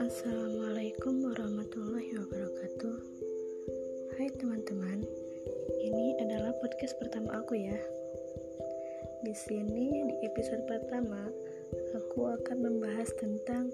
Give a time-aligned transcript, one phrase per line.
[0.00, 2.96] Assalamualaikum warahmatullahi wabarakatuh.
[4.16, 5.04] Hai teman-teman,
[5.84, 7.76] ini adalah podcast pertama aku ya.
[9.28, 11.20] Di sini di episode pertama,
[11.92, 13.68] aku akan membahas tentang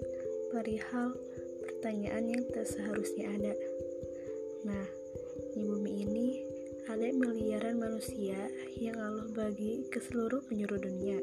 [0.51, 1.15] perihal
[1.63, 3.55] pertanyaan yang tak seharusnya ada.
[4.67, 4.83] Nah,
[5.55, 6.14] di bumi ini
[7.15, 8.35] miliaran manusia
[8.75, 11.15] yang Allah bagi ke seluruh penjuru dunia.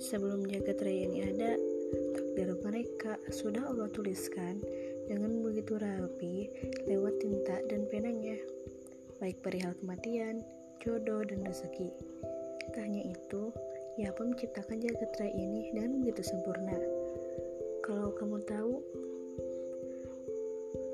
[0.00, 1.52] Sebelum jagat raya ini ada,
[2.16, 4.64] takdir mereka sudah Allah tuliskan
[5.04, 6.48] dengan begitu rapi
[6.88, 8.40] lewat tinta dan penanya,
[9.20, 10.40] baik perihal kematian,
[10.80, 11.92] jodoh, dan rezeki.
[12.72, 13.52] Tak hanya itu,
[14.16, 16.76] pun menciptakan jagat raya ini dengan begitu sempurna.
[17.84, 18.80] Kalau kamu tahu,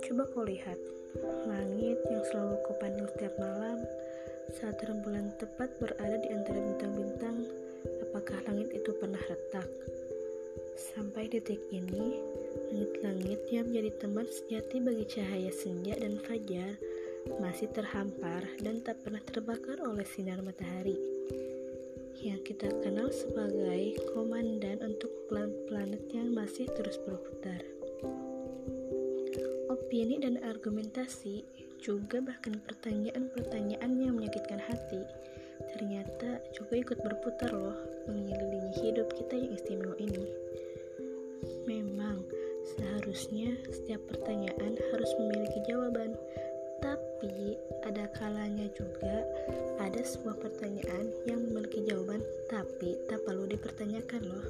[0.02, 0.78] coba kau lihat
[1.46, 3.78] langit yang selalu kau pandang setiap malam
[4.58, 7.46] saat rembulan tepat berada di antara bintang-bintang.
[8.10, 9.68] Apakah langit itu pernah retak?
[10.74, 12.18] Sampai detik ini,
[12.74, 16.74] langit-langit yang menjadi teman sejati bagi cahaya senja dan fajar
[17.38, 20.98] masih terhampar dan tak pernah terbakar oleh sinar matahari.
[22.18, 27.41] Yang kita kenal sebagai komandan untuk planet-planet yang masih terus berputar.
[29.92, 31.44] Opini dan argumentasi
[31.76, 35.04] juga bahkan pertanyaan-pertanyaan yang menyakitkan hati
[35.76, 37.76] ternyata juga ikut berputar loh
[38.08, 40.32] mengelilingi hidup kita yang istimewa ini.
[41.68, 42.24] Memang
[42.72, 46.16] seharusnya setiap pertanyaan harus memiliki jawaban,
[46.80, 49.28] tapi ada kalanya juga
[49.76, 54.46] ada sebuah pertanyaan yang memiliki jawaban tapi tak perlu dipertanyakan loh.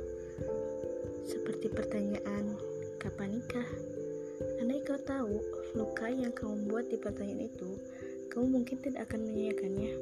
[1.26, 2.54] Seperti pertanyaan,
[3.02, 3.66] kapan nikah?
[4.60, 5.38] Andai kau tahu
[5.78, 7.78] luka yang kamu buat di pertanyaan itu,
[8.32, 9.92] kamu mungkin tidak akan menanyakannya.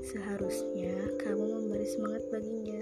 [0.00, 2.80] Seharusnya kamu memberi semangat baginya,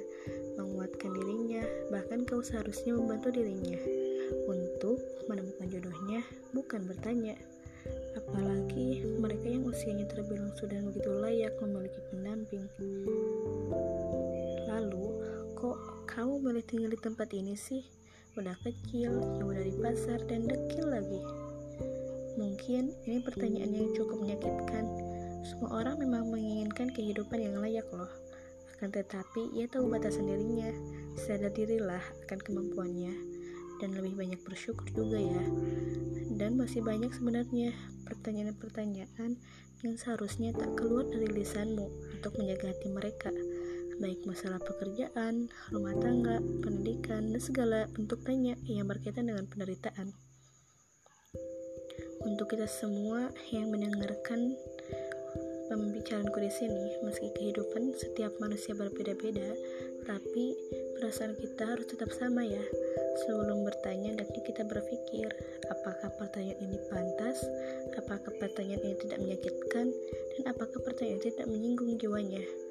[0.54, 3.78] menguatkan dirinya, bahkan kau seharusnya membantu dirinya
[4.46, 6.20] untuk menemukan jodohnya,
[6.54, 7.34] bukan bertanya.
[8.14, 12.66] Apalagi mereka yang usianya terbilang sudah begitu layak memiliki pendamping.
[14.68, 15.06] Lalu,
[15.58, 17.97] kok kamu boleh tinggal di tempat ini sih?
[18.36, 21.22] Udah kecil, jauh dari pasar, dan dekil lagi.
[22.36, 24.84] Mungkin ini pertanyaan yang cukup menyakitkan,
[25.46, 28.10] semua orang memang menginginkan kehidupan yang layak loh.
[28.76, 30.70] Akan tetapi, ia tahu batasan dirinya.
[31.18, 33.10] Sadar dirilah akan kemampuannya.
[33.78, 35.42] Dan lebih banyak bersyukur juga ya.
[36.34, 37.74] Dan masih banyak sebenarnya
[38.06, 39.38] pertanyaan-pertanyaan
[39.82, 41.86] yang seharusnya tak keluar dari lisanmu
[42.18, 43.30] untuk menjaga hati mereka.
[43.98, 50.14] Baik masalah pekerjaan, rumah tangga, pendidikan, dan segala bentuk tanya yang berkaitan dengan penderitaan.
[52.22, 54.54] Untuk kita semua yang mendengarkan
[55.66, 59.50] pembicaraanku di sini, meski kehidupan setiap manusia berbeda-beda,
[60.06, 60.54] tapi
[61.02, 62.62] perasaan kita harus tetap sama ya.
[63.26, 65.26] Sebelum bertanya, hendaknya kita berpikir,
[65.74, 67.42] apakah pertanyaan ini pantas,
[67.98, 69.90] apakah pertanyaan ini tidak menyakitkan,
[70.38, 72.67] dan apakah pertanyaan ini tidak menyinggung jiwanya.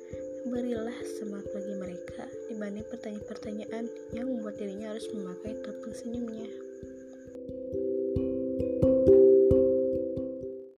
[0.47, 3.83] Berilah semangat bagi mereka dibanding pertanyaan-pertanyaan
[4.15, 6.66] yang membuat dirinya harus memakai topeng senyumnya.